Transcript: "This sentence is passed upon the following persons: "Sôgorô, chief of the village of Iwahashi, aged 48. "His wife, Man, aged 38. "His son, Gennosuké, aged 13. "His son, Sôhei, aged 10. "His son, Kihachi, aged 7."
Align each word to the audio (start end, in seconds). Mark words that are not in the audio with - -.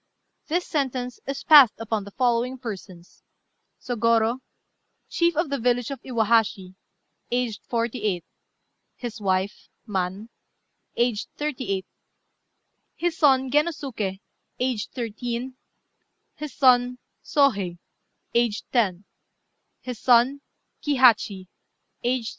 "This 0.47 0.65
sentence 0.65 1.19
is 1.27 1.43
passed 1.43 1.75
upon 1.77 2.05
the 2.05 2.11
following 2.17 2.57
persons: 2.57 3.21
"Sôgorô, 3.79 4.39
chief 5.07 5.35
of 5.37 5.51
the 5.51 5.59
village 5.59 5.91
of 5.91 6.01
Iwahashi, 6.01 6.73
aged 7.29 7.61
48. 7.69 8.25
"His 8.95 9.21
wife, 9.21 9.69
Man, 9.85 10.29
aged 10.95 11.27
38. 11.37 11.85
"His 12.95 13.15
son, 13.15 13.51
Gennosuké, 13.51 14.21
aged 14.59 14.89
13. 14.93 15.53
"His 16.33 16.51
son, 16.55 16.97
Sôhei, 17.23 17.77
aged 18.33 18.63
10. 18.71 19.03
"His 19.81 19.99
son, 19.99 20.41
Kihachi, 20.81 21.45
aged 22.03 22.29
7." 22.29 22.29